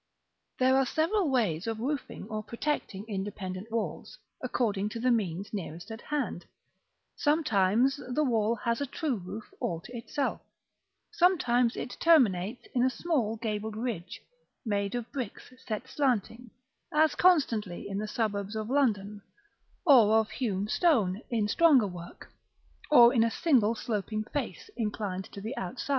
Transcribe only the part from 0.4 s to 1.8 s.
There are several ways of